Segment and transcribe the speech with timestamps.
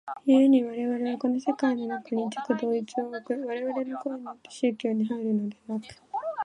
[0.25, 5.83] 故に我々はこの世界の中に自己同一を置く我々の行為によって宗教に入るのでなく、